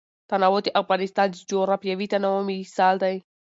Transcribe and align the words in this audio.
تنوع 0.29 0.59
د 0.65 0.67
افغانستان 0.81 1.27
د 1.31 1.35
جغرافیوي 1.49 2.07
تنوع 2.13 2.39
مثال 2.49 2.95
دی. 3.03 3.15